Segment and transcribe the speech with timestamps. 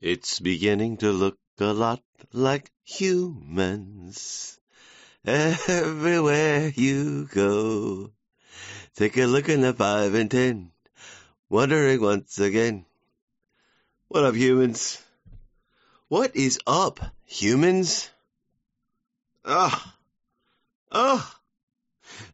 [0.00, 2.00] It's beginning to look a lot
[2.32, 4.60] like humans.
[5.24, 8.12] Everywhere you go.
[8.94, 10.70] Take a look in the five and ten.
[11.48, 12.86] Wondering once again.
[14.06, 15.02] What up, humans?
[16.06, 18.08] What is up, humans?
[19.44, 19.96] Ah.
[20.92, 21.40] Ah.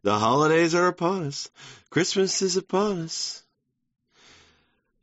[0.03, 1.49] The holidays are upon us.
[1.89, 3.44] Christmas is upon us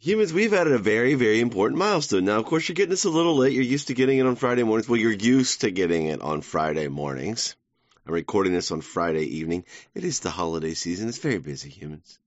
[0.03, 2.25] humans, we've added a very, very important milestone.
[2.25, 3.53] Now, of course, you're getting this a little late.
[3.53, 4.89] You're used to getting it on Friday mornings.
[4.89, 7.57] Well, you're used to getting it on Friday mornings.
[8.05, 9.65] I'm recording this on Friday evening.
[9.95, 11.09] It is the holiday season.
[11.09, 12.19] It's very busy, humans.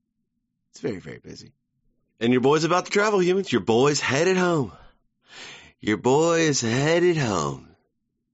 [0.71, 1.51] It's very, very busy.
[2.21, 3.51] And your boy's about to travel, humans.
[3.51, 4.71] Your boy's headed home.
[5.81, 7.67] Your boy is headed home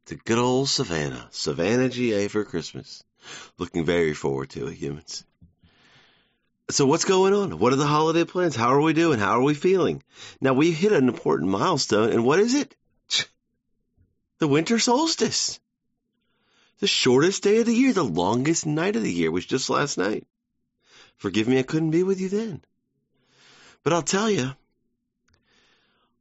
[0.06, 1.28] to good old Savannah.
[1.32, 3.04] Savannah, GA for Christmas.
[3.58, 5.26] Looking very forward to it, humans.
[6.72, 7.60] So what's going on?
[7.60, 8.56] What are the holiday plans?
[8.56, 9.20] How are we doing?
[9.20, 10.02] How are we feeling?
[10.40, 12.76] Now we hit an important milestone, and what is it?
[14.40, 15.60] The winter solstice.
[16.80, 19.98] The shortest day of the year, the longest night of the year was just last
[19.98, 20.26] night.
[21.18, 22.64] Forgive me, I couldn't be with you then.
[23.84, 24.52] But I'll tell you,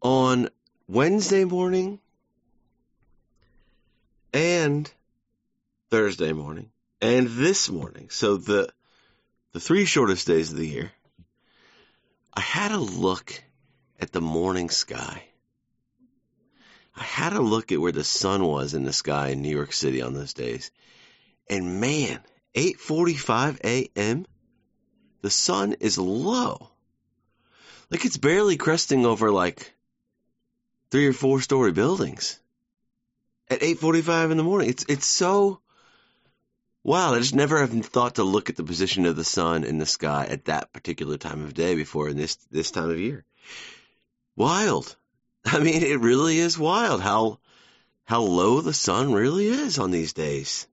[0.02, 0.50] on
[0.88, 2.00] Wednesday morning
[4.34, 4.90] and
[5.90, 6.70] Thursday morning
[7.00, 8.68] and this morning, so the
[9.52, 10.92] the three shortest days of the year,
[12.32, 13.42] I had a look
[13.98, 15.24] at the morning sky.
[16.94, 19.72] I had a look at where the sun was in the sky in New York
[19.72, 20.70] City on those days.
[21.48, 22.20] And man,
[22.54, 24.26] 8:45 a.m.
[25.22, 26.70] the sun is low.
[27.90, 29.72] Like it's barely cresting over like
[30.90, 32.38] three or four story buildings
[33.48, 34.70] at 8:45 in the morning.
[34.70, 35.60] It's it's so
[36.91, 39.78] Wow, I just never have thought to look at the position of the sun in
[39.78, 43.24] the sky at that particular time of day before in this this time of year.
[44.34, 44.97] Wild.
[45.44, 47.38] I mean, it really is wild how
[48.06, 50.66] how low the sun really is on these days.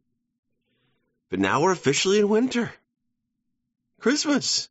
[1.29, 2.73] But now we're officially in winter.
[3.99, 4.69] Christmas.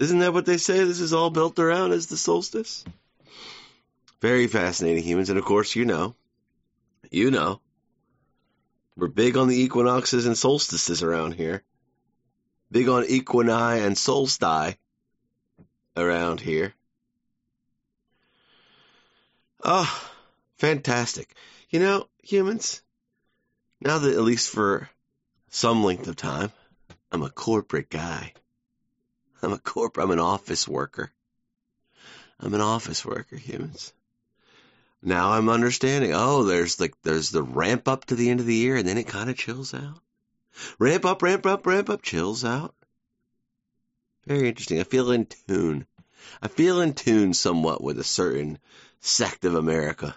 [0.00, 2.84] Isn't that what they say this is all built around as the solstice?
[4.20, 6.16] Very fascinating humans, and of course you know.
[7.08, 7.60] You know
[8.96, 11.62] we're big on the equinoxes and solstices around here.
[12.70, 14.76] Big on equini and solsti
[15.96, 16.74] around here.
[19.62, 20.10] Oh,
[20.56, 21.34] fantastic.
[21.70, 22.82] You know, humans,
[23.80, 24.88] now that at least for
[25.50, 26.50] some length of time,
[27.12, 28.32] I'm a corporate guy.
[29.42, 31.10] I'm a corporate, I'm an office worker.
[32.40, 33.92] I'm an office worker, humans
[35.02, 36.12] now I'm understanding.
[36.14, 38.98] Oh, there's the there's the ramp up to the end of the year, and then
[38.98, 40.00] it kind of chills out.
[40.78, 42.74] Ramp up, ramp up, ramp up, chills out.
[44.26, 44.80] Very interesting.
[44.80, 45.86] I feel in tune.
[46.42, 48.58] I feel in tune somewhat with a certain
[49.00, 50.16] sect of America,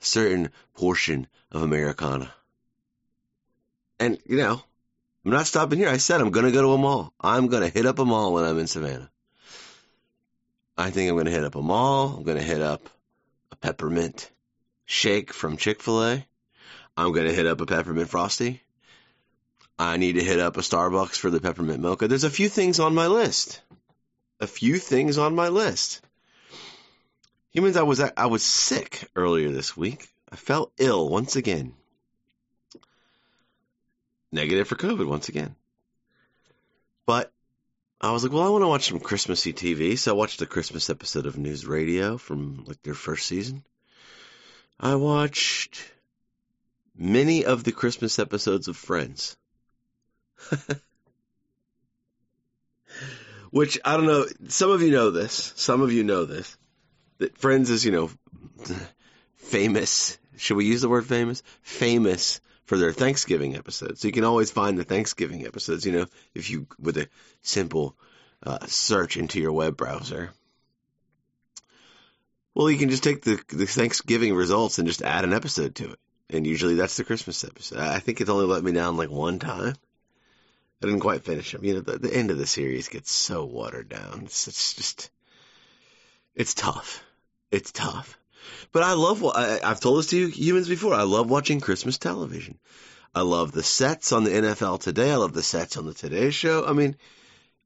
[0.00, 2.32] a certain portion of Americana.
[4.00, 4.62] And you know,
[5.24, 5.88] I'm not stopping here.
[5.88, 7.12] I said I'm going to go to a mall.
[7.20, 9.10] I'm going to hit up a mall when I'm in Savannah.
[10.76, 12.16] I think I'm going to hit up a mall.
[12.16, 12.88] I'm going to hit up
[13.52, 14.30] a peppermint
[14.84, 16.26] shake from Chick fil A.
[16.96, 18.62] I'm going to hit up a peppermint frosty.
[19.78, 22.06] I need to hit up a Starbucks for the peppermint mocha.
[22.06, 23.62] There's a few things on my list.
[24.40, 26.02] A few things on my list.
[27.52, 30.08] Humans, I was I was sick earlier this week.
[30.30, 31.74] I felt ill once again.
[34.30, 35.56] Negative for COVID once again.
[38.00, 40.46] I was like, well, I want to watch some Christmassy TV, so I watched the
[40.46, 43.62] Christmas episode of News Radio from like their first season.
[44.78, 45.84] I watched
[46.96, 49.36] many of the Christmas episodes of Friends.
[53.50, 56.56] Which I don't know, some of you know this, some of you know this,
[57.18, 58.08] that Friends is, you know,
[59.34, 60.16] famous.
[60.38, 61.42] Should we use the word famous?
[61.60, 64.00] Famous for their Thanksgiving episodes.
[64.00, 67.08] So you can always find the Thanksgiving episodes, you know, if you, with a
[67.42, 67.96] simple
[68.44, 70.30] uh, search into your web browser.
[72.54, 75.90] Well, you can just take the, the Thanksgiving results and just add an episode to
[75.90, 75.98] it.
[76.32, 77.80] And usually that's the Christmas episode.
[77.80, 79.74] I think it's only let me down like one time.
[80.80, 81.64] I didn't quite finish them.
[81.64, 84.22] You know, the, the end of the series gets so watered down.
[84.26, 85.10] It's, it's just,
[86.36, 87.02] it's tough.
[87.50, 88.16] It's tough.
[88.72, 90.94] But I love what I, I've told this to you humans before.
[90.94, 92.58] I love watching Christmas television.
[93.14, 95.10] I love the sets on the NFL Today.
[95.10, 96.64] I love the sets on the Today Show.
[96.64, 96.96] I mean,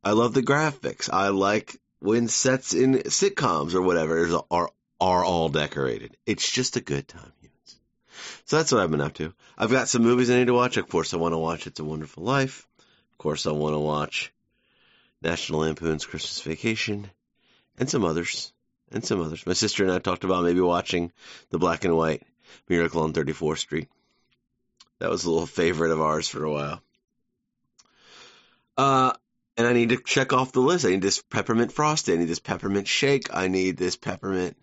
[0.02, 1.10] I love the graphics.
[1.12, 6.16] I like when sets in sitcoms or whatever are are all decorated.
[6.24, 7.76] It's just a good time, humans.
[8.46, 9.34] So that's what I've been up to.
[9.58, 10.78] I've got some movies I need to watch.
[10.78, 12.66] Of course, I want to watch It's a Wonderful Life.
[13.12, 14.32] Of course, I want to watch
[15.20, 17.10] National Lampoon's Christmas Vacation
[17.78, 18.53] and some others
[18.94, 19.44] and some others.
[19.46, 21.12] My sister and I talked about maybe watching
[21.50, 22.22] the black and white
[22.68, 23.88] Miracle on 34th Street.
[25.00, 26.80] That was a little favorite of ours for a while.
[28.76, 29.12] Uh,
[29.56, 30.84] and I need to check off the list.
[30.84, 32.12] I need this peppermint frosty.
[32.12, 33.34] I need this peppermint shake.
[33.34, 34.56] I need this peppermint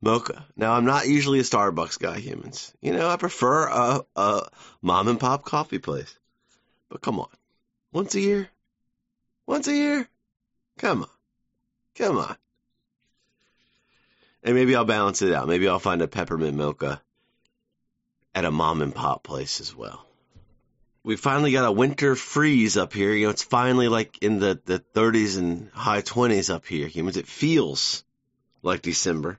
[0.00, 0.46] mocha.
[0.54, 2.72] Now, I'm not usually a Starbucks guy, humans.
[2.80, 4.48] You know, I prefer a, a
[4.82, 6.14] mom and pop coffee place.
[6.90, 7.28] But come on.
[7.92, 8.48] Once a year?
[9.46, 10.08] Once a year?
[10.78, 11.08] Come on.
[11.96, 12.36] Come on.
[14.42, 15.48] And maybe I'll balance it out.
[15.48, 17.02] Maybe I'll find a peppermint mocha
[18.34, 20.04] at a mom and pop place as well.
[21.02, 23.12] We finally got a winter freeze up here.
[23.12, 26.86] You know, it's finally like in the, the 30s and high 20s up here.
[26.86, 28.04] Humans, it feels
[28.62, 29.38] like December.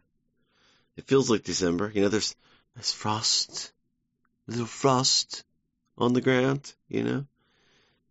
[0.98, 1.92] It feels like December.
[1.94, 2.36] You know, there's
[2.76, 3.72] there's frost,
[4.48, 5.44] a little frost
[5.98, 6.74] on the ground.
[6.88, 7.26] You know,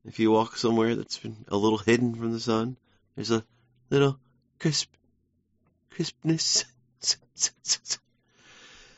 [0.04, 2.76] if you walk somewhere that's been a little hidden from the sun,
[3.14, 3.44] there's a
[3.90, 4.18] little
[4.58, 4.90] crisp
[5.90, 6.64] crispness.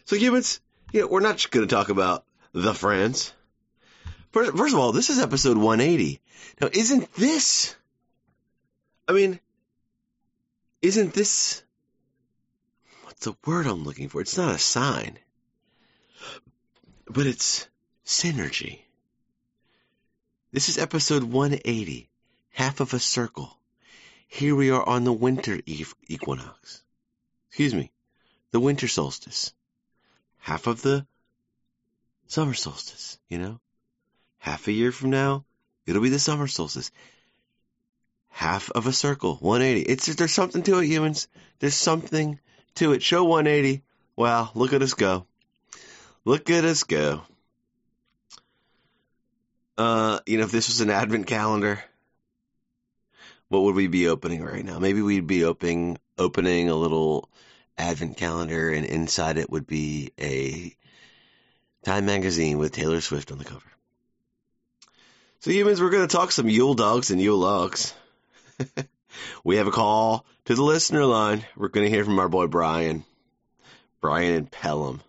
[0.05, 0.61] So humans,
[1.01, 3.33] know, we're not going to talk about the friends.
[4.33, 6.21] First, first of all, this is episode 180.
[6.61, 7.75] Now, isn't this?
[9.09, 9.41] I mean,
[10.83, 11.63] isn't this
[13.21, 14.21] what's the word I'm looking for.
[14.21, 15.19] It's not a sign,
[17.07, 17.69] but it's
[18.07, 18.81] synergy.
[20.53, 22.09] This is episode 180,
[22.53, 23.57] half of a circle.
[24.27, 26.83] Here we are on the winter equinox.
[27.51, 27.91] Excuse me,
[28.53, 29.53] the winter solstice.
[30.39, 31.05] Half of the
[32.29, 33.61] summer solstice, you know?
[34.39, 35.45] Half a year from now,
[35.85, 36.93] it'll be the summer solstice.
[38.29, 39.83] Half of a circle, 180.
[39.83, 41.27] It's there's something to it, humans.
[41.59, 42.39] There's something
[42.77, 43.03] to it.
[43.03, 43.83] Show 180.
[44.15, 45.27] Wow, look at us go.
[46.25, 47.23] Look at us go.
[49.77, 51.83] Uh, you know, if this was an advent calendar,
[53.51, 54.79] what would we be opening right now?
[54.79, 57.29] Maybe we'd be opening opening a little
[57.77, 60.75] advent calendar, and inside it would be a
[61.83, 63.67] Time magazine with Taylor Swift on the cover.
[65.41, 67.95] So humans, we're going to talk some Yule dogs and Yule logs.
[69.45, 71.45] we have a call to the listener line.
[71.57, 73.05] We're going to hear from our boy Brian.
[74.01, 75.01] Brian and Pelham.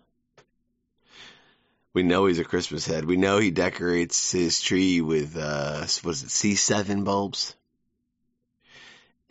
[1.92, 3.04] We know he's a Christmas head.
[3.04, 7.54] We know he decorates his tree with, uh, was it C7 bulbs?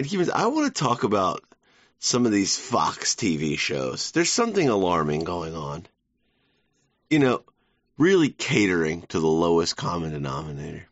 [0.01, 1.43] And humans, I want to talk about
[1.99, 4.09] some of these Fox TV shows.
[4.09, 5.85] There's something alarming going on.
[7.11, 7.43] You know,
[7.99, 10.87] really catering to the lowest common denominator.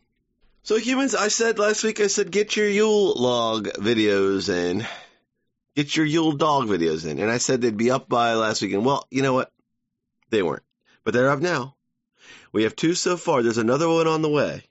[0.62, 4.86] So humans, I said last week, I said get your Yule log videos in.
[5.74, 7.18] Get your Yule dog videos in.
[7.18, 8.84] And I said they'd be up by last weekend.
[8.84, 9.50] Well, you know what?
[10.28, 10.62] They weren't.
[11.02, 11.74] But they're up now.
[12.52, 13.42] We have two so far.
[13.42, 14.69] There's another one on the way.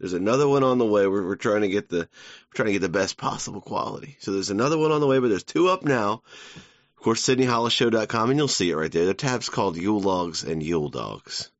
[0.00, 1.06] There's another one on the way.
[1.06, 4.16] We're, we're trying to get the we're trying to get the best possible quality.
[4.20, 6.22] So there's another one on the way, but there's two up now.
[6.96, 9.06] Of course, SydneyHollisShow.com, and you'll see it right there.
[9.06, 11.50] The tab's called Yule Logs and Yule Dogs.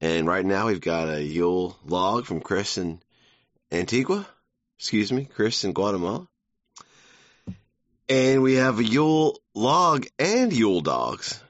[0.00, 3.00] And right now we've got a Yule log from Chris in
[3.72, 4.26] Antigua.
[4.78, 6.28] Excuse me, Chris in Guatemala.
[8.08, 11.42] And we have a Yule log and Yule dogs.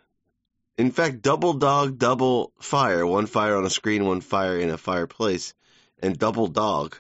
[0.78, 3.06] In fact, double dog, double fire.
[3.06, 5.52] One fire on a screen, one fire in a fireplace.
[6.00, 6.96] And double dog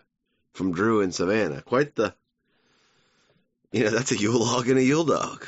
[0.54, 1.62] from Drew and Savannah.
[1.62, 2.14] Quite the,
[3.70, 5.46] you know, that's a Yule log and a Yule dog.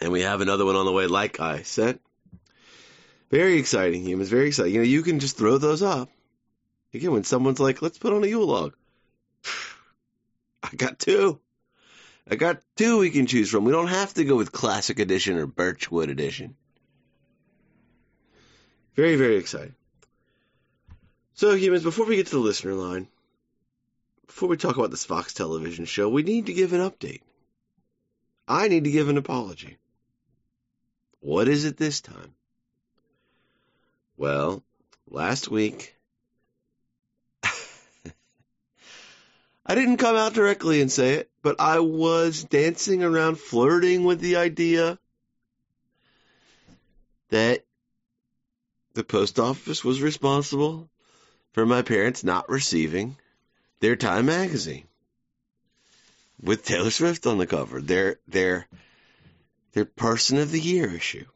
[0.00, 1.98] And we have another one on the way, like I said.
[3.30, 4.28] Very exciting, humans.
[4.28, 4.74] Very exciting.
[4.74, 6.10] You know, you can just throw those up.
[6.92, 8.74] Again, when someone's like, let's put on a Yule log.
[10.62, 11.40] I got two.
[12.28, 13.64] I got two we can choose from.
[13.64, 16.56] We don't have to go with Classic Edition or Birchwood Edition.
[18.94, 19.74] Very, very exciting.
[21.40, 23.08] So, humans, before we get to the listener line,
[24.26, 27.22] before we talk about this Fox television show, we need to give an update.
[28.46, 29.78] I need to give an apology.
[31.20, 32.34] What is it this time?
[34.18, 34.62] Well,
[35.08, 35.96] last week,
[37.42, 37.48] I
[39.74, 44.36] didn't come out directly and say it, but I was dancing around, flirting with the
[44.36, 44.98] idea
[47.30, 47.64] that
[48.92, 50.90] the post office was responsible
[51.52, 53.16] for my parents not receiving
[53.80, 54.86] their Time magazine
[56.42, 58.66] with Taylor Swift on the cover, their their
[59.72, 61.26] their Person of the Year issue.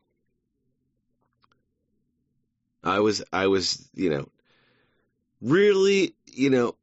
[2.83, 4.29] I was, I was, you know,
[5.41, 6.75] really, you know,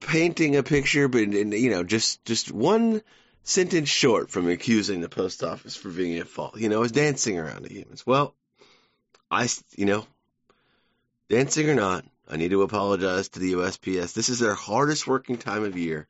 [0.00, 3.02] painting a picture, but you know, just just one
[3.44, 6.58] sentence short from accusing the post office for being at fault.
[6.58, 8.06] You know, I was dancing around the humans.
[8.06, 8.34] Well,
[9.30, 10.06] I, you know,
[11.30, 14.12] dancing or not, I need to apologize to the USPS.
[14.12, 16.06] This is their hardest working time of year.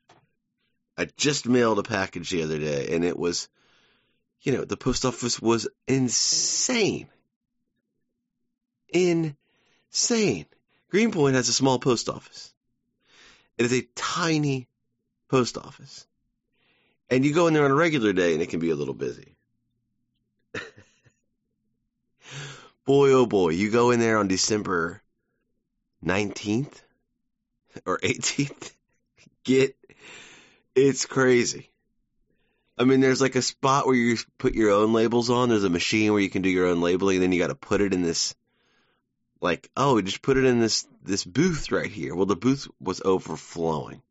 [0.97, 3.47] I just mailed a package the other day and it was,
[4.41, 7.07] you know, the post office was insane.
[8.89, 10.45] Insane.
[10.89, 12.53] Greenpoint has a small post office.
[13.57, 14.67] It is a tiny
[15.29, 16.05] post office.
[17.09, 18.93] And you go in there on a regular day and it can be a little
[18.93, 19.37] busy.
[22.85, 25.01] boy, oh boy, you go in there on December
[26.05, 26.81] 19th
[27.85, 28.71] or 18th,
[29.43, 29.75] get,
[30.75, 31.69] it's crazy.
[32.77, 35.49] I mean, there's like a spot where you put your own labels on.
[35.49, 37.17] There's a machine where you can do your own labeling.
[37.17, 38.33] And then you got to put it in this,
[39.41, 42.15] like, oh, just put it in this, this booth right here.
[42.15, 44.01] Well, the booth was overflowing.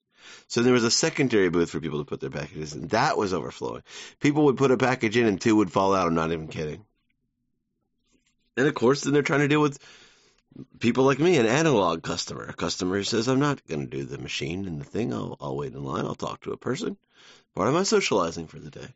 [0.49, 2.89] So there was a secondary booth for people to put their packages in.
[2.89, 3.83] That was overflowing.
[4.21, 6.07] People would put a package in and two would fall out.
[6.07, 6.85] I'm not even kidding.
[8.59, 9.79] And of course, then they're trying to deal with
[10.79, 14.05] people like me, an analog customer, a customer who says, I'm not going to do
[14.05, 15.13] the machine and the thing.
[15.13, 16.05] I'll, I'll wait in line.
[16.05, 16.97] I'll talk to a person.
[17.55, 18.89] Part of my socializing for the day.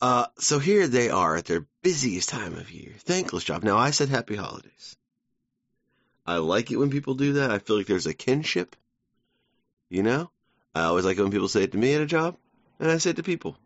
[0.00, 2.92] Uh, so here they are at their busiest time of year.
[2.98, 3.64] Thankless job.
[3.64, 4.96] Now, I said happy holidays.
[6.24, 7.50] I like it when people do that.
[7.50, 8.76] I feel like there's a kinship.
[9.88, 10.30] You know?
[10.74, 12.36] I always like it when people say it to me at a job,
[12.78, 13.56] and I say it to people,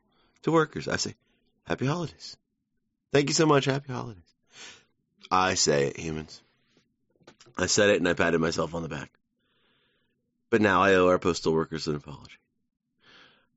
[0.43, 0.89] to workers.
[0.89, 1.15] I say,
[1.65, 2.37] happy holidays.
[3.13, 3.67] Thank you so much.
[3.67, 4.32] Happy holidays.
[5.33, 6.43] I say it, humans.
[7.57, 9.11] I said it and I patted myself on the back.
[10.51, 12.37] But now I owe our postal workers an apology.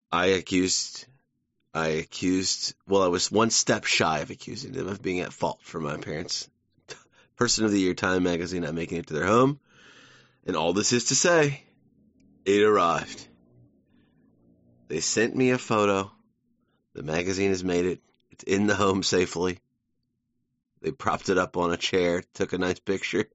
[0.10, 1.06] I accused,
[1.74, 5.60] I accused, well, I was one step shy of accusing them of being at fault
[5.64, 6.50] for my parents'
[7.36, 9.60] Person of the Year Time magazine not making it to their home.
[10.46, 11.62] And all this is to say,
[12.46, 13.28] it arrived.
[14.88, 16.10] They sent me a photo.
[16.94, 18.00] The magazine has made it.
[18.32, 19.60] It's in the home safely.
[20.86, 23.28] They propped it up on a chair, took a nice picture.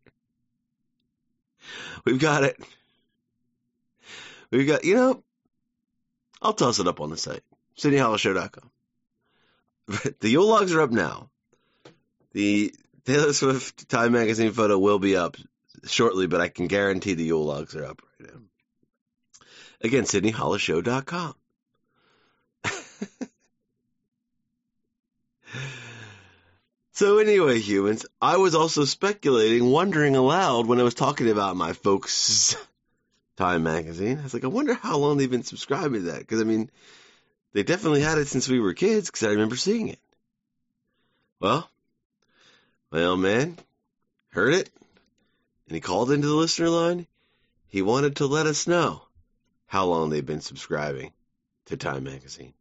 [2.04, 2.57] We've got it.
[4.52, 5.25] We've got, you know,
[6.40, 7.42] I'll toss it up on the site,
[7.76, 8.71] SydneyHollisShow.com.
[9.87, 11.28] But the Yule logs are up now.
[12.35, 12.73] The
[13.04, 15.37] Taylor Swift Time Magazine photo will be up
[15.87, 18.40] shortly, but I can guarantee the Yule logs are up right now.
[19.80, 21.35] Again, SydneyHollisShow.com.
[26.92, 31.73] So anyway, humans, I was also speculating, wondering aloud when I was talking about my
[31.73, 32.56] folks'
[33.37, 34.18] Time magazine.
[34.18, 36.18] I was like, I wonder how long they've been subscribing to that.
[36.18, 36.70] Because I mean,
[37.52, 39.11] they definitely had it since we were kids.
[39.11, 39.99] Because I remember seeing it.
[41.40, 41.70] Well,
[42.90, 43.56] my old man
[44.30, 44.68] heard it,
[45.66, 47.06] and he called into the listener line.
[47.68, 49.02] He wanted to let us know
[49.66, 51.12] how long they've been subscribing
[51.66, 52.52] to Time magazine.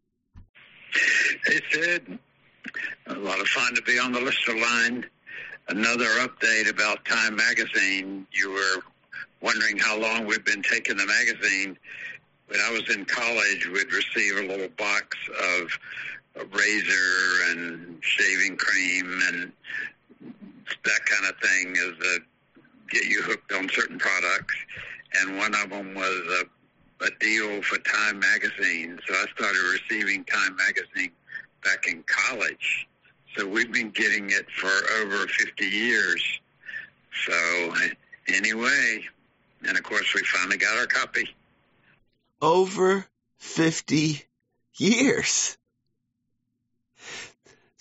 [1.45, 2.19] Hey Sid,
[3.09, 5.05] a lot of fun to be on the listener line.
[5.67, 8.27] Another update about Time Magazine.
[8.31, 8.83] You were
[9.41, 11.77] wondering how long we've been taking the magazine.
[12.47, 15.17] When I was in college, we'd receive a little box
[15.57, 15.79] of
[16.35, 19.51] a razor and shaving cream and
[20.21, 22.19] that kind of thing as a
[22.89, 24.55] get you hooked on certain products.
[25.19, 26.43] And one of them was
[27.01, 28.99] a, a deal for Time Magazine.
[29.07, 31.11] So I started receiving Time Magazine
[31.63, 32.87] back in college.
[33.36, 34.71] So we've been getting it for
[35.01, 36.24] over 50 years.
[37.25, 37.74] So
[38.27, 39.05] anyway,
[39.67, 41.27] and of course we finally got our copy.
[42.41, 43.05] Over
[43.38, 44.24] 50
[44.77, 45.57] years.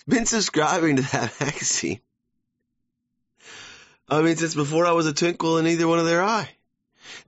[0.07, 2.01] Been subscribing to that magazine.
[4.07, 6.49] I mean, since before I was a twinkle in either one of their eye.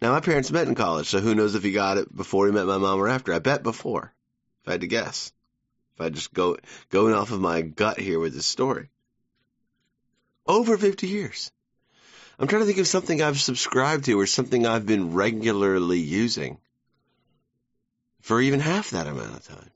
[0.01, 2.51] Now, my parents met in college, so who knows if he got it before he
[2.51, 3.34] met my mom or after.
[3.34, 4.13] I bet before,
[4.63, 5.32] if I had to guess.
[6.01, 6.58] I just go
[6.89, 8.89] going off of my gut here with this story.
[10.48, 11.51] Over 50 years.
[12.39, 16.58] I'm trying to think of something I've subscribed to or something I've been regularly using
[18.22, 19.72] for even half that amount of time.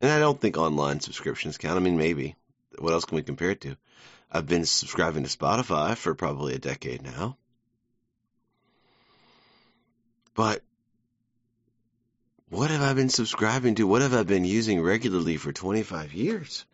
[0.00, 1.76] And I don't think online subscriptions count.
[1.76, 2.36] I mean, maybe.
[2.78, 3.76] What else can we compare it to?
[4.30, 7.36] I've been subscribing to Spotify for probably a decade now.
[10.34, 10.62] But
[12.50, 13.86] what have I been subscribing to?
[13.86, 16.66] What have I been using regularly for 25 years?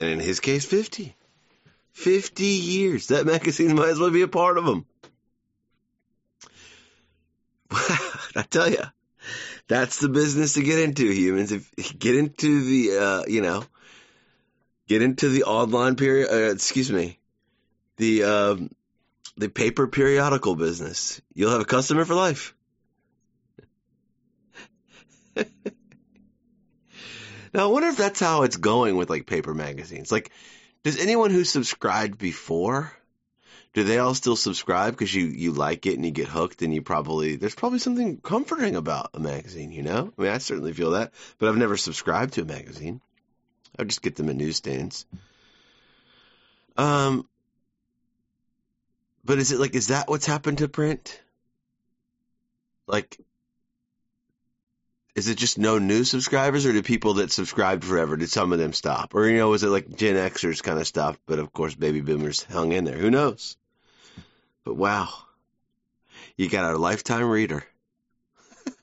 [0.00, 1.14] And in his case, 50.
[1.92, 3.08] 50 years.
[3.08, 4.86] That magazine might as well be a part of them.
[7.70, 8.82] I tell you,
[9.68, 11.52] that's the business to get into, humans.
[11.52, 13.62] If get into the, uh, you know,
[14.88, 16.30] get into the online period.
[16.30, 17.18] Uh, excuse me,
[17.98, 18.70] the um,
[19.36, 21.20] the paper periodical business.
[21.34, 22.54] You'll have a customer for life.
[27.54, 30.10] now, I wonder if that's how it's going with like paper magazines.
[30.10, 30.30] Like,
[30.82, 32.92] does anyone who subscribed before,
[33.72, 36.74] do they all still subscribe because you you like it and you get hooked and
[36.74, 40.12] you probably there's probably something comforting about a magazine, you know?
[40.18, 43.00] I mean, I certainly feel that, but I've never subscribed to a magazine.
[43.78, 45.06] I just get them at newsstands.
[46.76, 47.28] Um,
[49.24, 51.20] but is it like is that what's happened to print?
[52.86, 53.18] Like,
[55.14, 58.58] is it just no new subscribers, or do people that subscribed forever did some of
[58.58, 61.52] them stop, or you know, was it like Gen Xers kind of stopped, but of
[61.52, 62.98] course baby boomers hung in there?
[62.98, 63.56] Who knows?
[64.64, 65.08] But wow,
[66.36, 67.64] you got a lifetime reader.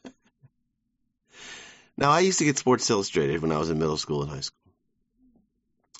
[1.97, 4.41] now I used to get Sports Illustrated when I was in middle school and high
[4.41, 4.57] school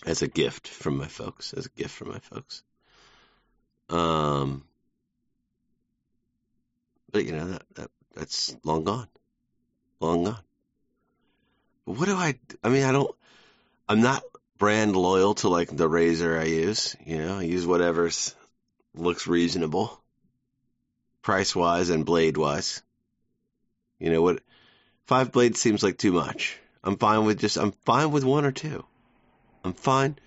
[0.06, 2.64] as a gift from my folks, as a gift from my folks.
[3.90, 4.66] Um,
[7.12, 9.08] but you know that, that that's long gone,
[10.00, 10.38] long gone.
[11.86, 12.38] What do I?
[12.64, 13.14] I mean, I don't.
[13.88, 14.24] I'm not
[14.58, 16.96] brand loyal to like the razor I use.
[17.06, 18.10] You know, I use whatever
[18.94, 20.02] looks reasonable,
[21.22, 22.82] price wise and blade wise.
[24.00, 24.42] You know what?
[25.06, 26.58] Five blades seems like too much.
[26.84, 27.58] I'm fine with just.
[27.58, 28.86] I'm fine with one or two.
[29.64, 30.18] I'm fine.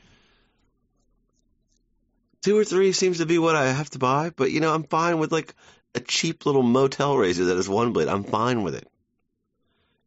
[2.43, 4.85] Two or three seems to be what I have to buy, but you know, I'm
[4.85, 5.55] fine with like
[5.95, 8.09] a cheap little motel razor that has one blade.
[8.09, 8.89] I'm fine with it.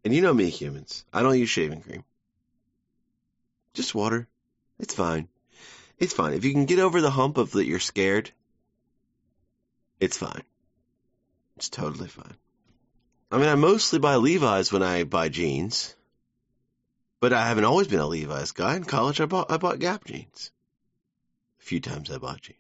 [0.04, 1.06] And you know me, humans.
[1.14, 2.04] I don't use shaving cream.
[3.74, 4.28] Just water.
[4.80, 5.28] It's fine.
[5.98, 6.34] It's fine.
[6.34, 8.32] If you can get over the hump of that you're scared,
[10.00, 10.44] it's fine.
[11.56, 12.36] It's totally fine.
[13.32, 15.96] I mean, I mostly buy Levi's when I buy jeans.
[17.20, 18.76] But I haven't always been a Levi's guy.
[18.76, 20.52] In college, I bought I bought Gap jeans.
[21.62, 22.60] A few times I bought jeans.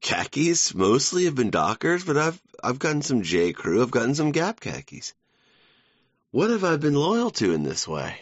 [0.00, 3.80] Khakis mostly have been Dockers, but I've I've gotten some J Crew.
[3.80, 5.14] I've gotten some Gap khakis.
[6.38, 8.16] What have I been loyal to in this way?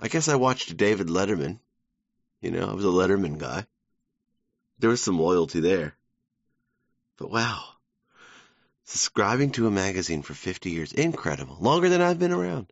[0.00, 1.60] I guess I watched David Letterman.
[2.40, 3.64] You know, I was a Letterman guy.
[4.80, 5.94] There was some loyalty there.
[7.16, 7.62] But wow.
[8.82, 10.92] Subscribing to a magazine for 50 years.
[10.92, 11.58] Incredible.
[11.60, 12.66] Longer than I've been around.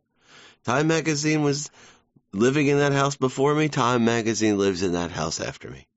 [0.65, 1.71] Time magazine was
[2.33, 3.69] living in that house before me.
[3.69, 5.87] Time magazine lives in that house after me.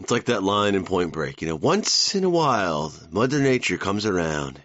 [0.00, 1.40] It's like that line in Point Break.
[1.40, 4.62] You know, once in a while, Mother Nature comes around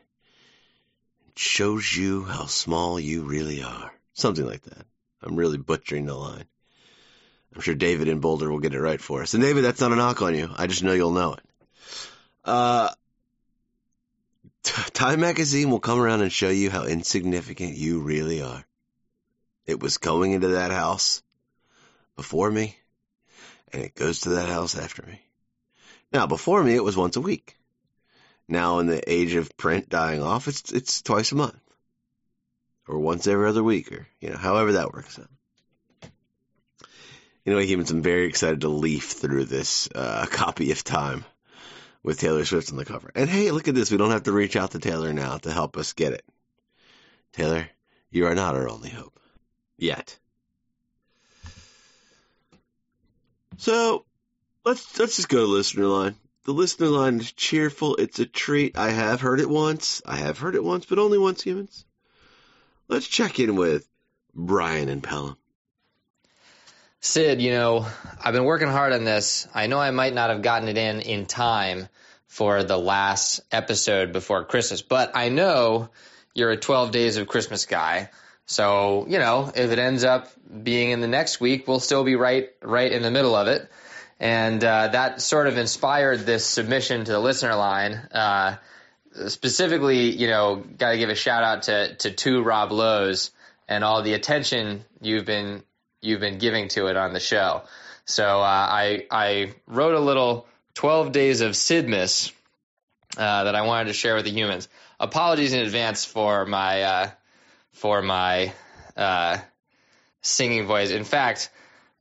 [1.38, 3.92] shows you how small you really are.
[4.14, 4.86] Something like that.
[5.22, 6.46] I'm really butchering the line.
[7.56, 9.34] I'm sure David in Boulder will get it right for us.
[9.34, 10.50] And David, that's not a knock on you.
[10.56, 11.44] I just know you'll know it.
[12.44, 12.90] Uh,
[14.64, 18.66] Time magazine will come around and show you how insignificant you really are.
[19.66, 21.22] It was going into that house
[22.16, 22.78] before me,
[23.72, 25.22] and it goes to that house after me.
[26.14, 27.58] Now, before me, it was once a week.
[28.48, 31.60] Now, in the age of print dying off, it's it's twice a month,
[32.88, 35.30] or once every other week, or you know, however that works out.
[37.46, 41.26] Anyway, humans, I'm very excited to leaf through this uh, copy of Time
[42.02, 43.12] with Taylor Swift on the cover.
[43.16, 43.92] And hey, look at this.
[43.92, 46.26] We don't have to reach out to Taylor now to help us get it.
[47.34, 47.68] Taylor,
[48.12, 49.20] you are not our only hope.
[49.78, 50.18] Yet.
[53.58, 54.06] So
[54.64, 56.16] let's let's just go to listener line.
[56.46, 57.96] The listener line is cheerful.
[57.96, 58.78] It's a treat.
[58.78, 60.02] I have heard it once.
[60.06, 61.86] I have heard it once, but only once, humans.
[62.90, 63.88] Let's check in with
[64.36, 65.38] Brian and Pelham.
[67.00, 67.86] Sid, you know,
[68.24, 69.48] I've been working hard on this.
[69.54, 71.88] I know I might not have gotten it in in time
[72.28, 75.90] for the last episode before Christmas, but I know
[76.34, 78.10] you're a 12 days of Christmas guy.
[78.46, 80.30] So, you know, if it ends up
[80.64, 83.70] being in the next week, we'll still be right right in the middle of it.
[84.20, 87.94] And uh, that sort of inspired this submission to the listener line.
[87.94, 88.56] Uh,
[89.28, 93.32] specifically, you know, got to give a shout out to to two Rob Lowe's
[93.68, 95.64] and all the attention you've been
[96.02, 97.64] you've been giving to it on the show.
[98.06, 102.32] So uh, I I wrote a little 12 days of Sydmas
[103.18, 104.68] uh, that I wanted to share with the humans.
[105.00, 107.10] Apologies in advance for my uh,
[107.72, 108.54] for my
[108.98, 109.38] uh,
[110.22, 110.92] singing voice.
[110.92, 111.50] In fact,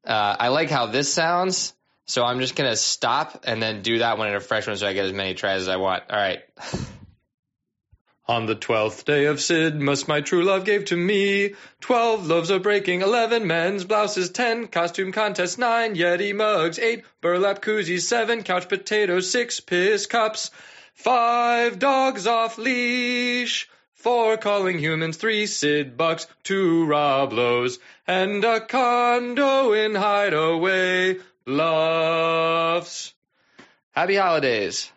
[0.04, 1.74] I like how this sounds.
[2.06, 4.86] So I'm just gonna stop and then do that one in a fresh one, so
[4.86, 6.04] I get as many tries as I want.
[6.10, 6.42] All right.
[8.28, 12.62] On the twelfth day of Sydmas, my true love gave to me twelve loaves of
[12.62, 18.68] breaking, eleven men's blouses, ten costume contests, nine Yeti mugs, eight burlap koozies, seven couch
[18.68, 20.50] potatoes, six piss cups,
[20.94, 28.60] five dogs off leash, four calling humans, three Sid bucks, two Rob Lowe's, and a
[28.60, 33.14] condo in Hideaway Bluffs.
[33.90, 34.90] Happy holidays.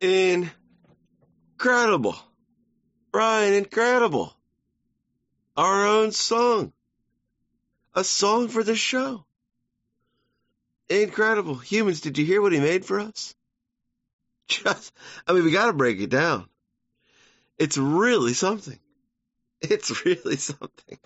[0.00, 2.16] Incredible.
[3.12, 4.34] Brian, incredible.
[5.56, 6.72] our own song.
[7.94, 9.24] A song for the show.
[10.88, 11.56] Incredible.
[11.56, 13.34] Humans, did you hear what he made for us?
[14.48, 14.92] Just,
[15.26, 16.48] I mean, we gotta break it down.
[17.58, 18.78] It's really something.
[19.60, 20.98] It's really something.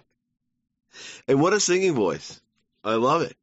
[1.28, 2.40] And what a singing voice.
[2.82, 3.36] I love it.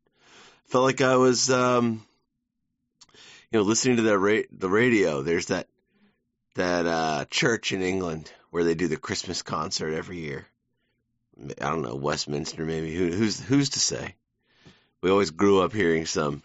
[0.65, 2.05] Felt like I was, um,
[3.51, 5.21] you know, listening to that ra- the radio.
[5.21, 5.67] There's that,
[6.55, 10.45] that, uh, church in England where they do the Christmas concert every year.
[11.59, 12.93] I don't know, Westminster maybe.
[12.93, 14.15] Who, who's, who's to say?
[15.01, 16.43] We always grew up hearing some,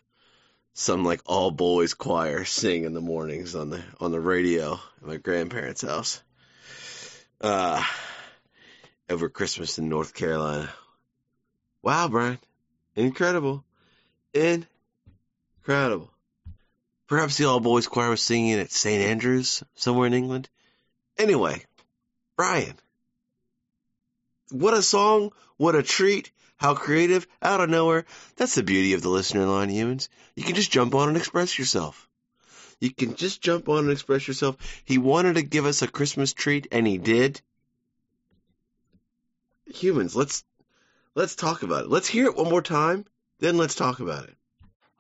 [0.73, 5.07] some like all boys choir sing in the mornings on the, on the radio at
[5.07, 6.23] my grandparents' house.
[7.41, 7.85] Uh,
[9.11, 10.73] over Christmas in North Carolina.
[11.87, 12.41] Wow, Brian.
[12.97, 13.65] Incredible.
[14.35, 16.11] Incredible.
[17.07, 19.01] Perhaps the all boys choir was singing at St.
[19.05, 20.49] Andrews, somewhere in England.
[21.17, 21.65] Anyway,
[22.35, 22.75] Brian.
[24.51, 25.31] What a song.
[25.59, 26.33] What a treat.
[26.57, 27.29] How creative.
[27.41, 28.05] Out of nowhere.
[28.35, 30.09] That's the beauty of the listener line, humans.
[30.35, 32.09] You can just jump on and express yourself.
[32.81, 34.57] You can just jump on and express yourself.
[34.85, 37.41] He wanted to give us a Christmas treat, and he did.
[39.67, 40.43] Humans, let's
[41.17, 41.91] let's talk about it.
[41.91, 43.05] Let's hear it one more time,
[43.41, 44.37] then let's talk about it.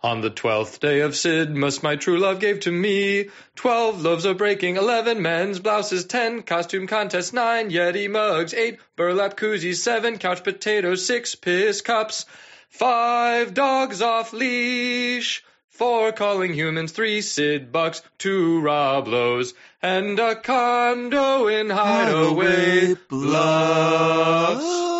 [0.02, 4.36] On the twelfth day of Sydmas, my true love gave to me twelve loaves of
[4.36, 10.44] breaking, eleven men's blouses, ten costume contests, nine Yeti mugs, eight burlap koozies, seven couch
[10.44, 12.26] potatoes, six piss cups,
[12.68, 20.36] five dogs off leash, four calling humans, three Sid bucks, two Rob Lowe's, and a
[20.36, 24.95] condo in Hideaway Bluffs.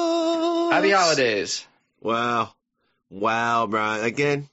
[0.71, 1.67] Happy holidays.
[2.01, 2.53] Wow.
[3.11, 4.05] Wow, Brian.
[4.05, 4.49] Again.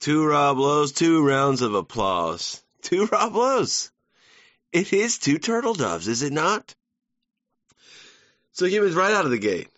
[0.00, 2.62] Two Rob Lowe's, two rounds of applause.
[2.82, 3.92] Two Rob Lowe's.
[4.72, 6.74] It is two turtle doves, is it not?
[8.52, 9.68] So humans right out of the gate.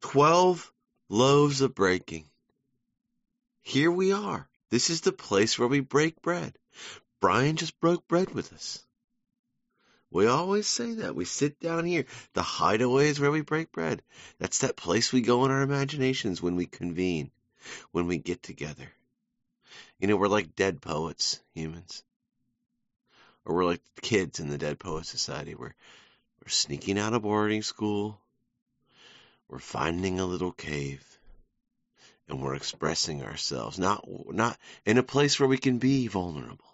[0.00, 0.70] Twelve
[1.08, 2.26] loaves of breaking.
[3.62, 4.48] Here we are.
[4.70, 6.58] This is the place where we break bread.
[7.20, 8.84] Brian just broke bread with us.
[10.10, 11.16] We always say that.
[11.16, 12.06] We sit down here.
[12.34, 14.02] The hideaway is where we break bread.
[14.38, 17.30] That's that place we go in our imaginations when we convene,
[17.90, 18.92] when we get together.
[19.98, 22.04] You know, we're like dead poets, humans.
[23.44, 25.54] Or we're like kids in the Dead Poet Society.
[25.54, 25.74] We're,
[26.42, 28.20] we're sneaking out of boarding school.
[29.48, 31.04] We're finding a little cave.
[32.28, 33.78] And we're expressing ourselves.
[33.78, 36.73] Not, not in a place where we can be vulnerable.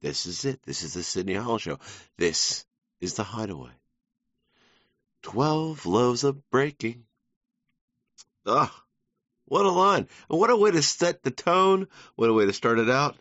[0.00, 0.62] This is it.
[0.62, 1.78] This is the Sydney Hall Show.
[2.16, 2.64] This
[3.00, 3.72] is the hideaway.
[5.22, 7.04] Twelve loaves of breaking.
[8.46, 8.72] Ah,
[9.46, 10.08] what a line.
[10.30, 11.88] And what a way to set the tone.
[12.14, 13.16] What a way to start it out.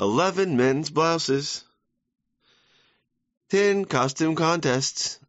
[0.00, 1.64] Eleven men's blouses.
[3.50, 5.20] Ten costume contests.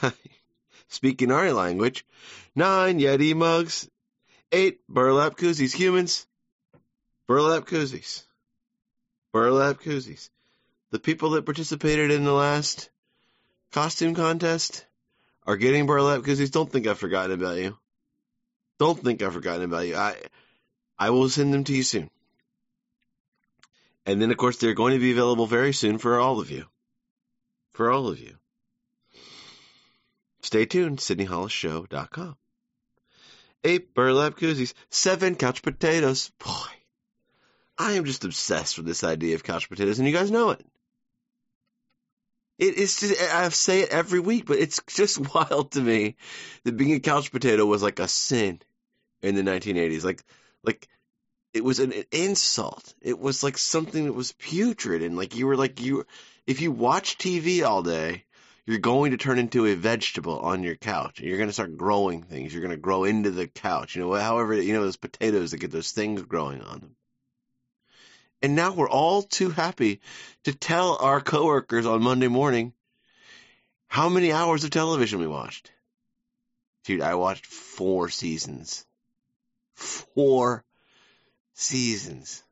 [0.88, 2.04] Speaking our language.
[2.54, 3.88] Nine Yeti mugs.
[4.52, 5.74] Eight burlap koozies.
[5.74, 6.26] Humans.
[7.26, 8.24] Burlap koozies.
[9.32, 10.30] Burlap koozies.
[10.90, 12.90] The people that participated in the last
[13.70, 14.84] costume contest
[15.46, 16.50] are getting burlap koozies.
[16.50, 17.78] Don't think I've forgotten about you.
[18.78, 19.96] Don't think I've forgotten about you.
[19.96, 20.16] I
[20.98, 22.10] I will send them to you soon.
[24.06, 26.66] And then of course they're going to be available very soon for all of you.
[27.72, 28.36] For all of you.
[30.42, 32.36] Stay tuned, SydneyHollisShow.com.
[33.62, 36.30] Eight burlap koozies, seven couch potatoes.
[36.38, 36.79] Boy,
[37.80, 40.62] I am just obsessed with this idea of couch potatoes, and you guys know it.
[42.58, 46.16] It is just, I say it every week, but it's just wild to me
[46.64, 48.60] that being a couch potato was like a sin
[49.22, 50.04] in the 1980s.
[50.04, 50.22] Like,
[50.62, 50.88] like,
[51.54, 52.92] it was an, insult.
[53.00, 56.04] It was like something that was putrid, and like you were like you,
[56.46, 58.24] if you watch TV all day,
[58.66, 61.18] you're going to turn into a vegetable on your couch.
[61.20, 62.52] You're going to start growing things.
[62.52, 63.96] You're going to grow into the couch.
[63.96, 66.96] You know, however, you know those potatoes that get those things growing on them.
[68.42, 70.00] And now we're all too happy
[70.44, 72.72] to tell our coworkers on Monday morning
[73.88, 75.70] how many hours of television we watched.
[76.84, 78.86] Dude, I watched four seasons.
[79.74, 80.64] Four
[81.54, 82.42] seasons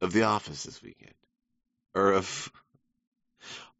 [0.00, 1.14] of The Office this weekend.
[1.94, 2.50] Or of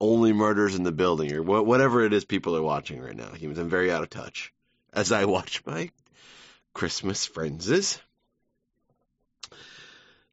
[0.00, 3.33] Only Murders in the Building, or whatever it is people are watching right now.
[3.33, 4.52] Humans, I'm very out of touch
[4.92, 5.90] as I watch my
[6.74, 8.00] Christmas Friends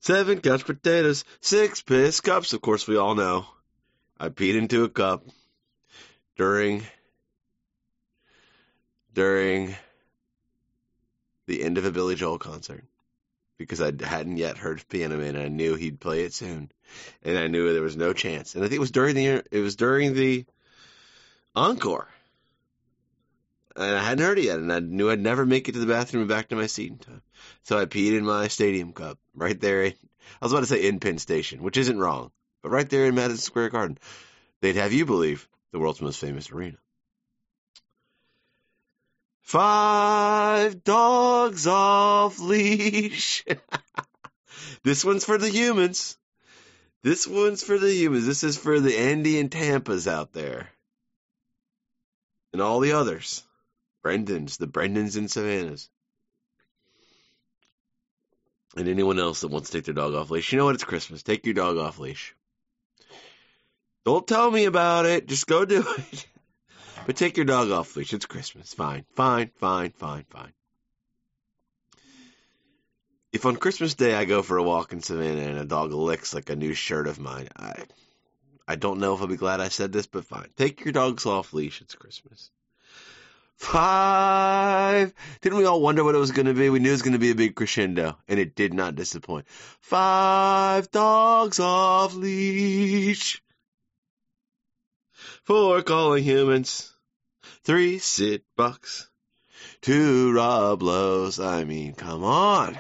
[0.05, 2.53] Seven couch potatoes, six piss cups.
[2.53, 3.47] Of course, we all know.
[4.19, 5.25] I peed into a cup
[6.37, 6.85] during
[9.15, 9.75] during
[11.47, 12.83] the end of a Billy Joel concert
[13.57, 16.71] because I hadn't yet heard Piano Man and I knew he'd play it soon,
[17.23, 18.53] and I knew there was no chance.
[18.53, 20.45] And I think it was during the it was during the
[21.55, 22.09] Encore.
[23.75, 25.91] And I hadn't heard it yet, and I knew I'd never make it to the
[25.91, 27.23] bathroom and back to my seat in time.
[27.63, 29.85] So I peed in my stadium cup right there.
[29.85, 29.93] I
[30.41, 32.31] was about to say in Penn Station, which isn't wrong,
[32.63, 33.97] but right there in Madison Square Garden.
[34.61, 36.77] They'd have you believe the world's most famous arena.
[39.41, 43.45] Five dogs off leash.
[44.83, 46.17] this one's for the humans.
[47.03, 48.25] This one's for the humans.
[48.25, 50.69] This is for the Andy and Tampas out there.
[52.53, 53.43] And all the others.
[54.03, 55.89] Brendans, the Brendans and Savannahs.
[58.75, 60.51] And anyone else that wants to take their dog off leash.
[60.51, 60.75] You know what?
[60.75, 61.23] It's Christmas.
[61.23, 62.35] Take your dog off leash.
[64.03, 65.27] Don't tell me about it.
[65.27, 66.27] Just go do it.
[67.05, 68.13] But take your dog off leash.
[68.13, 68.73] It's Christmas.
[68.73, 70.53] Fine, fine, fine, fine, fine.
[73.31, 76.33] If on Christmas Day I go for a walk in Savannah and a dog licks
[76.33, 77.83] like a new shirt of mine, I
[78.67, 80.47] I don't know if I'll be glad I said this, but fine.
[80.55, 81.81] Take your dogs off leash.
[81.81, 82.49] It's Christmas.
[83.57, 85.13] Five.
[85.41, 86.69] Didn't we all wonder what it was going to be?
[86.69, 89.47] We knew it was going to be a big crescendo, and it did not disappoint.
[89.79, 93.41] Five dogs off leash.
[95.43, 96.93] Four calling humans.
[97.63, 99.09] Three Sid bucks.
[99.81, 101.39] Two Rob Lowe's.
[101.39, 102.77] I mean, come on.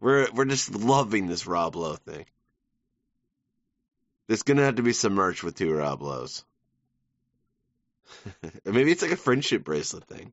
[0.00, 2.24] We're we're just loving this Rob Lowe thing.
[4.26, 6.44] There's gonna have to be some merch with two Rob Lowe's.
[8.64, 10.32] Maybe it's like a friendship bracelet thing,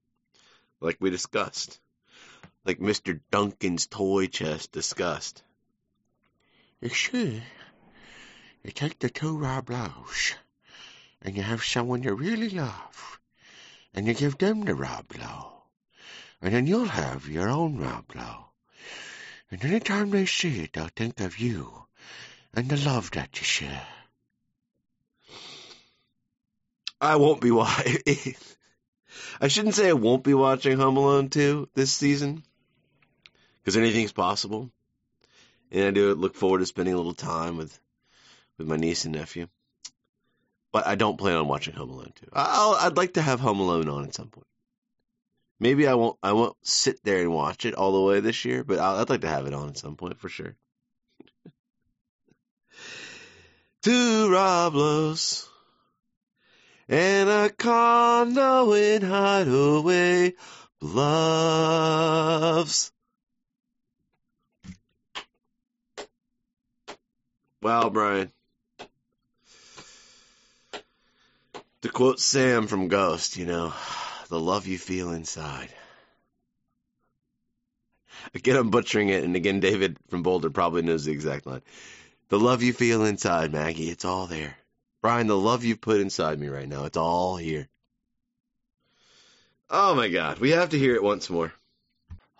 [0.81, 1.79] like we discussed,
[2.65, 5.43] like Mister Duncan's toy chest discussed.
[6.81, 7.43] You see,
[8.63, 10.35] you take the two Rob Lowe's,
[11.21, 13.19] and you have someone you really love,
[13.93, 15.63] and you give them the Rob Lowe,
[16.41, 18.45] and then you'll have your own Rob Lowe.
[19.51, 21.85] And any time they see it, they'll think of you
[22.53, 23.87] and the love that you share.
[27.01, 27.97] I won't be watching.
[29.41, 32.43] I shouldn't say I won't be watching Home Alone 2 this season,
[33.59, 34.69] because anything's possible.
[35.71, 37.79] And I do look forward to spending a little time with
[38.57, 39.47] with my niece and nephew.
[40.71, 42.27] But I don't plan on watching Home Alone 2.
[42.33, 44.45] I'll, I'd like to have Home Alone on at some point.
[45.59, 46.17] Maybe I won't.
[46.23, 49.09] I won't sit there and watch it all the way this year, but i would
[49.09, 50.55] like to have it on at some point for sure.
[53.81, 54.73] Two Rob
[56.89, 60.33] and a condo in Hideaway
[60.81, 62.11] Bluffs.
[67.61, 68.31] Wow, Brian.
[71.81, 73.71] To quote Sam from Ghost, you know,
[74.29, 75.69] the love you feel inside.
[78.33, 81.61] Again, I'm butchering it, and again, David from Boulder probably knows the exact line.
[82.29, 84.58] The love you feel inside, Maggie, it's all there.
[85.01, 87.69] Brian, the love you've put inside me right now, it's all here.
[89.69, 91.53] Oh my God, we have to hear it once more.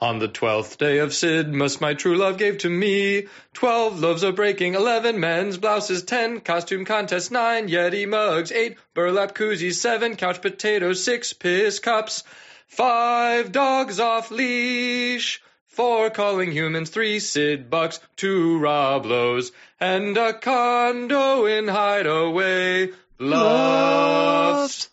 [0.02, 4.36] On the twelfth day of Sydmas, my true love gave to me twelve loaves of
[4.36, 10.41] breaking, eleven men's blouses, ten costume contests, nine Yeti mugs, eight burlap koozies, seven couch
[10.41, 12.24] potatoes, six piss cups,
[12.67, 15.41] five dogs off leash,
[15.80, 24.89] four calling humans, three Sid bucks, two Rob Lowe's, and a condo in Hideaway Bluffs.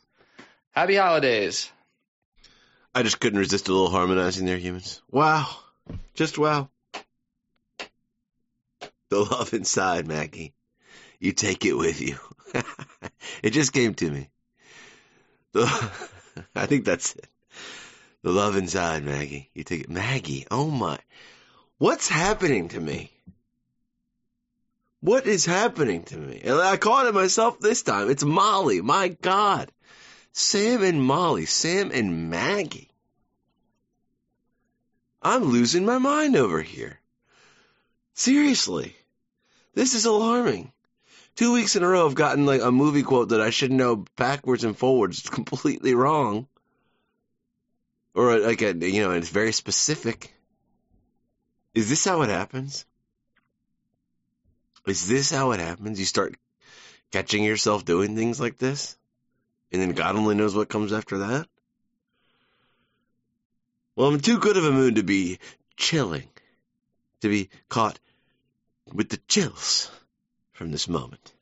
[0.70, 1.72] Happy holidays.
[2.94, 5.02] I just couldn't resist a little harmonizing there, humans.
[5.10, 5.48] Wow.
[6.14, 6.70] Just wow.
[9.08, 10.54] The love inside, Maggie.
[11.18, 12.16] You take it with you.
[13.42, 14.30] it just came to me.
[15.56, 17.26] I think that's it.
[18.22, 19.50] The love inside, Maggie.
[19.54, 19.90] You take it.
[19.90, 20.98] Maggie, oh my.
[21.78, 23.12] What's happening to me?
[25.00, 26.40] What is happening to me?
[26.42, 28.10] And I caught it myself this time.
[28.10, 28.80] It's Molly.
[28.80, 29.70] My God.
[30.32, 32.90] Sam and Molly, Sam and Maggie.
[35.22, 37.00] I'm losing my mind over here.
[38.14, 38.96] Seriously.
[39.74, 40.72] This is alarming.
[41.36, 44.04] Two weeks in a row I've gotten like a movie quote that I should know
[44.16, 45.18] backwards and forwards.
[45.18, 46.48] It's completely wrong.
[48.16, 50.34] Or uh, like a, you know, it's very specific.
[51.72, 52.84] Is this how it happens?
[54.88, 56.00] Is this how it happens?
[56.00, 56.34] You start
[57.12, 58.96] catching yourself doing things like this?
[59.72, 61.46] and then God only knows what comes after that.
[63.94, 65.38] Well, I'm too good of a mood to be
[65.76, 66.28] chilling,
[67.22, 67.98] to be caught
[68.92, 69.90] with the chills
[70.52, 71.32] from this moment.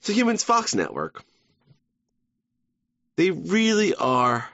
[0.00, 1.24] So, Humans Fox Network,
[3.16, 4.48] they really are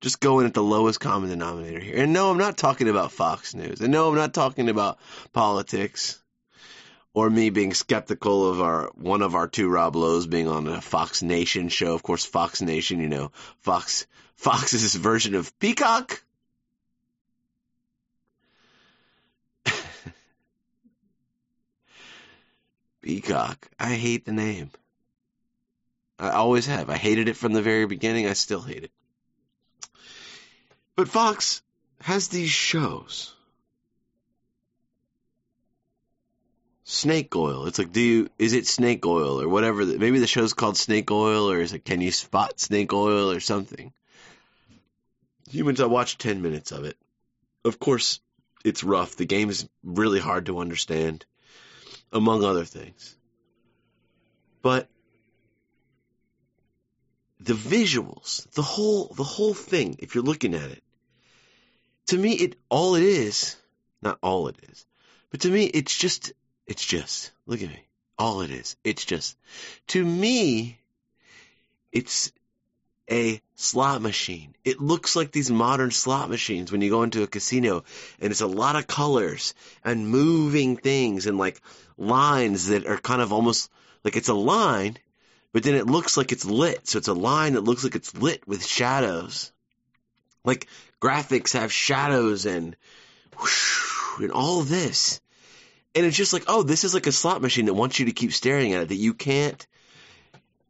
[0.00, 2.02] just going at the lowest common denominator here.
[2.02, 3.80] And no, I'm not talking about Fox News.
[3.80, 4.98] And no, I'm not talking about
[5.32, 6.20] politics
[7.12, 10.80] or me being skeptical of our one of our two Rob Lowe's being on a
[10.80, 11.94] Fox Nation show.
[11.94, 16.22] Of course, Fox Nation, you know, Fox Fox's version of Peacock.
[23.02, 23.68] Peacock.
[23.78, 24.70] I hate the name.
[26.18, 26.88] I always have.
[26.90, 28.26] I hated it from the very beginning.
[28.26, 28.92] I still hate it.
[31.00, 31.62] But Fox
[32.02, 33.34] has these shows.
[36.84, 37.64] Snake oil.
[37.64, 39.86] It's like, do you, is it snake oil or whatever?
[39.86, 43.40] Maybe the show's called Snake Oil or is it Can You Spot Snake Oil or
[43.40, 43.94] something?
[45.48, 46.98] Humans, I watched 10 minutes of it.
[47.64, 48.20] Of course,
[48.62, 49.16] it's rough.
[49.16, 51.24] The game is really hard to understand,
[52.12, 53.16] among other things.
[54.60, 54.86] But
[57.40, 60.82] the visuals, the whole the whole thing, if you're looking at it,
[62.08, 63.56] to me it all it is,
[64.02, 64.86] not all it is,
[65.30, 66.32] but to me it's just
[66.66, 67.84] it's just look at me.
[68.18, 68.76] All it is.
[68.84, 69.36] It's just
[69.88, 70.78] to me
[71.92, 72.32] it's
[73.10, 74.54] a slot machine.
[74.64, 77.84] It looks like these modern slot machines when you go into a casino
[78.20, 81.60] and it's a lot of colors and moving things and like
[81.98, 83.70] lines that are kind of almost
[84.04, 84.96] like it's a line
[85.52, 86.86] but then it looks like it's lit.
[86.88, 89.52] So it's a line that looks like it's lit with shadows.
[90.44, 90.68] Like
[91.00, 92.76] graphics have shadows and
[94.20, 95.20] and all this.
[95.94, 98.12] And it's just like, oh, this is like a slot machine that wants you to
[98.12, 99.66] keep staring at it that you can't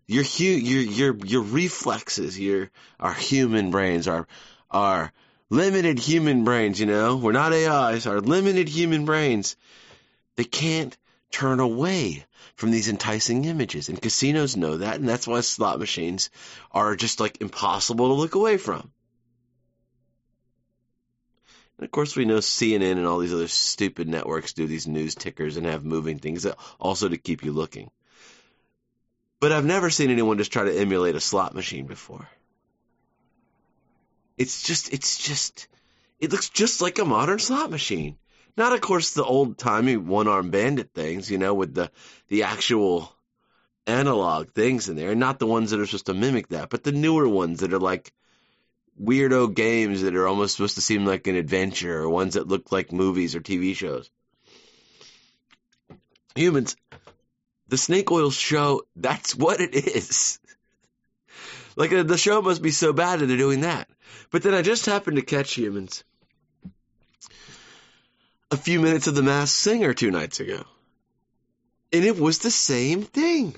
[0.07, 4.27] your hu- your your your reflexes, your our human brains, our
[4.71, 5.13] our
[5.51, 9.57] limited human brains, you know, we're not AIs, our limited human brains,
[10.37, 10.97] they can't
[11.31, 13.89] turn away from these enticing images.
[13.89, 16.31] And casinos know that, and that's why slot machines
[16.73, 18.91] are just like impossible to look away from.
[21.81, 25.15] And of course, we know CNN and all these other stupid networks do these news
[25.15, 26.47] tickers and have moving things
[26.79, 27.91] also to keep you looking.
[29.41, 32.29] But I've never seen anyone just try to emulate a slot machine before.
[34.37, 35.69] It's just, it's just,
[36.19, 38.19] it looks just like a modern slot machine.
[38.59, 41.91] Not, of course, the old timey one arm bandit things, you know, with the
[42.29, 43.11] the actual
[43.87, 46.85] analog things in there, and not the ones that are supposed to mimic that, but
[46.85, 48.13] the newer ones that are like
[49.01, 52.71] weirdo games that are almost supposed to seem like an adventure, or ones that look
[52.71, 54.11] like movies or TV shows.
[56.35, 56.77] Humans,
[57.69, 60.39] the snake oil show, that's what it is.
[61.77, 63.89] Like uh, the show must be so bad that they're doing that.
[64.31, 66.05] But then I just happened to catch humans
[68.51, 70.65] a few minutes of The Masked Singer two nights ago.
[71.93, 73.55] And it was the same thing.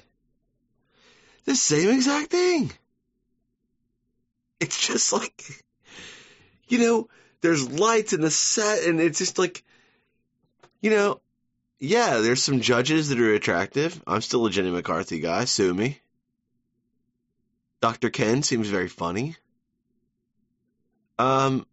[1.44, 2.70] The same exact thing.
[4.62, 5.64] It's just like,
[6.68, 7.08] you know,
[7.40, 9.64] there's lights in the set, and it's just like,
[10.80, 11.20] you know,
[11.80, 14.00] yeah, there's some judges that are attractive.
[14.06, 15.46] I'm still a Jenny McCarthy guy.
[15.46, 16.00] Sue me.
[17.80, 18.10] Dr.
[18.10, 19.34] Ken seems very funny.
[21.18, 21.66] Um,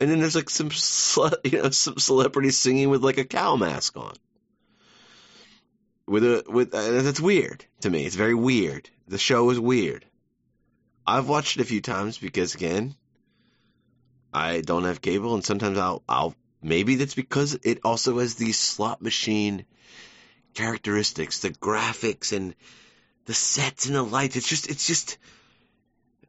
[0.00, 0.70] and then there's like some
[1.44, 4.14] you know some celebrities singing with like a cow mask on.
[6.08, 8.06] With a with uh, that's weird to me.
[8.06, 8.88] It's very weird.
[9.08, 10.06] The show is weird.
[11.06, 12.94] I've watched it a few times because again,
[14.32, 18.58] I don't have cable, and sometimes I'll I'll maybe that's because it also has these
[18.58, 19.64] slot machine
[20.54, 22.54] characteristics, the graphics and
[23.26, 24.36] the sets and the lights.
[24.36, 25.18] It's just it's just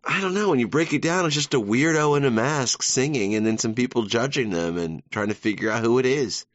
[0.03, 0.49] I don't know.
[0.49, 3.57] When you break it down, it's just a weirdo in a mask singing, and then
[3.57, 6.45] some people judging them and trying to figure out who it is.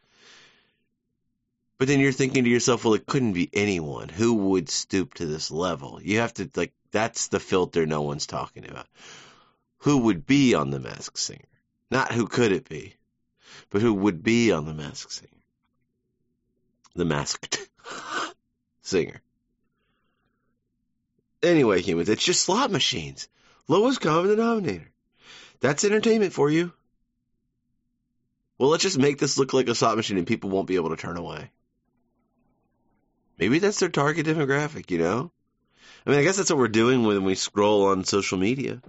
[1.78, 4.08] But then you're thinking to yourself, well, it couldn't be anyone.
[4.08, 6.00] Who would stoop to this level?
[6.02, 8.86] You have to, like, that's the filter no one's talking about.
[9.80, 11.44] Who would be on The Masked Singer?
[11.90, 12.94] Not who could it be,
[13.68, 15.42] but who would be on The Masked Singer?
[16.94, 17.68] The Masked
[18.82, 19.20] Singer.
[21.42, 23.28] Anyway, humans, it's just slot machines.
[23.68, 24.90] Lowest common denominator.
[25.60, 26.72] That's entertainment for you.
[28.56, 30.88] Well, let's just make this look like a slot machine and people won't be able
[30.88, 31.50] to turn away.
[33.38, 35.30] Maybe that's their target demographic, you know?
[36.06, 38.80] I mean, I guess that's what we're doing when we scroll on social media.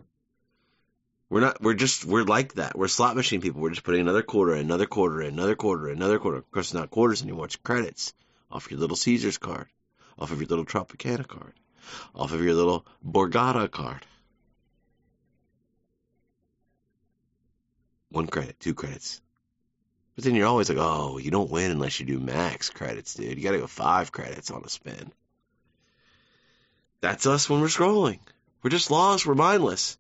[1.30, 2.78] We're not, we're just, we're like that.
[2.78, 3.60] We're slot machine people.
[3.60, 6.38] We're just putting another quarter, another quarter, another quarter, another quarter.
[6.38, 7.46] Of course, it's not quarters anymore.
[7.46, 8.14] It's credits
[8.52, 9.68] off your little Caesars card,
[10.20, 11.54] off of your little Tropicana card,
[12.14, 14.06] off of your little Borgata card.
[18.10, 19.22] One credit, two credits.
[20.16, 23.38] But then you're always like, oh, you don't win unless you do max credits, dude.
[23.38, 25.12] You gotta go five credits on a spin.
[27.02, 28.20] That's us when we're scrolling.
[28.62, 29.98] We're just lost, we're mindless.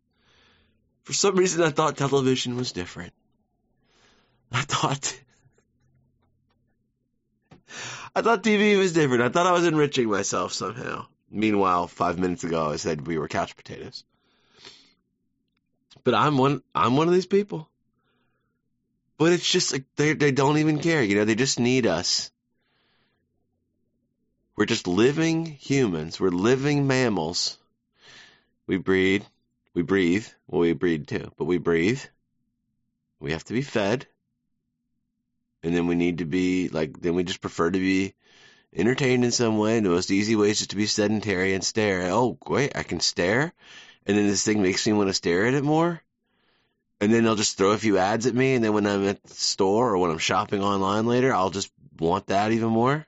[1.03, 3.13] For some reason, I thought television was different.
[4.51, 5.19] I thought.
[8.15, 9.23] I thought TV was different.
[9.23, 11.05] I thought I was enriching myself somehow.
[11.29, 14.03] Meanwhile, five minutes ago, I said we were couch potatoes.
[16.03, 16.61] But I'm one.
[16.73, 17.69] I'm one of these people.
[19.17, 21.03] But it's just like they they don't even care.
[21.03, 22.31] You know, they just need us.
[24.57, 26.19] We're just living humans.
[26.19, 27.59] We're living mammals.
[28.65, 29.23] We breed.
[29.75, 30.25] We breathe.
[30.47, 32.01] Well, we breed too, but we breathe.
[33.19, 34.07] We have to be fed.
[35.61, 36.99] And then we need to be like.
[36.99, 38.15] Then we just prefer to be
[38.75, 39.77] entertained in some way.
[39.77, 42.09] And the most easy way is just to be sedentary and stare.
[42.11, 43.53] Oh, wait, I can stare?
[44.07, 46.01] And then this thing makes me want to stare at it more?
[46.99, 48.55] And then they'll just throw a few ads at me.
[48.55, 51.71] And then when I'm at the store or when I'm shopping online later, I'll just
[51.99, 53.05] want that even more.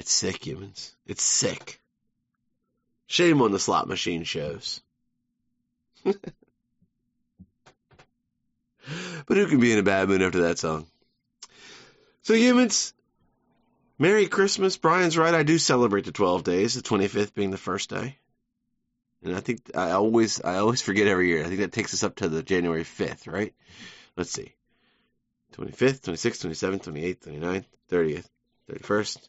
[0.00, 0.96] It's sick, humans.
[1.06, 1.78] It's sick.
[3.06, 4.80] Shame on the slot machine shows.
[6.04, 6.16] but
[9.28, 10.86] who can be in a bad mood after that song?
[12.22, 12.94] So humans,
[13.98, 14.78] Merry Christmas.
[14.78, 15.34] Brian's right.
[15.34, 18.16] I do celebrate the 12 days, the 25th being the first day.
[19.22, 21.44] And I think I always I always forget every year.
[21.44, 23.52] I think that takes us up to the January 5th, right?
[24.16, 24.54] Let's see.
[25.58, 28.26] 25th, 26th, 27th, 28th, 29th, 30th,
[28.70, 29.28] 31st,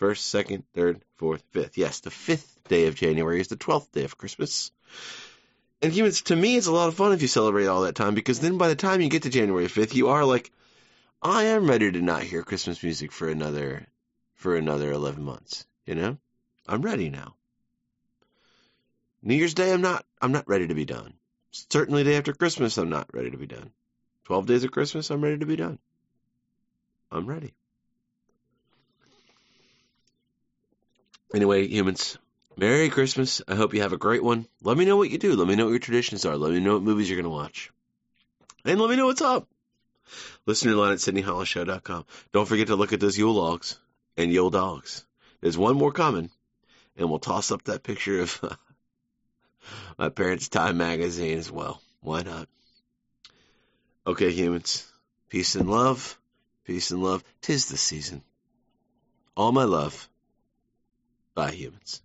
[0.00, 1.76] 1st, 2nd, 3rd, 4th, 5th.
[1.76, 4.70] Yes, the 5th day of January is the 12th day of Christmas.
[5.82, 8.14] And humans, to me, it's a lot of fun if you celebrate all that time
[8.14, 10.50] because then by the time you get to January 5th, you are like,
[11.22, 13.86] I am ready to not hear Christmas music for another
[14.34, 16.18] for another 11 months, you know?
[16.68, 17.34] I'm ready now.
[19.22, 21.14] New Year's Day I'm not I'm not ready to be done.
[21.50, 23.72] Certainly day after Christmas I'm not ready to be done.
[24.24, 25.78] 12 days of Christmas I'm ready to be done.
[27.10, 27.54] I'm ready.
[31.34, 32.18] Anyway, humans,
[32.56, 33.42] Merry Christmas.
[33.46, 34.46] I hope you have a great one.
[34.62, 35.34] Let me know what you do.
[35.34, 36.36] Let me know what your traditions are.
[36.36, 37.70] Let me know what movies you're going to watch.
[38.64, 39.48] And let me know what's up.
[40.46, 42.04] Listen to line at SydneyHollisShow.com.
[42.32, 43.78] Don't forget to look at those Yule logs
[44.16, 45.04] and Yule dogs.
[45.40, 46.30] There's one more coming,
[46.96, 48.40] and we'll toss up that picture of
[49.98, 51.82] my parents' Time magazine as well.
[52.00, 52.48] Why not?
[54.06, 54.90] Okay, humans.
[55.28, 56.18] Peace and love.
[56.64, 57.24] Peace and love.
[57.42, 58.22] Tis the season.
[59.36, 60.08] All my love.
[61.36, 62.02] Bye, humans.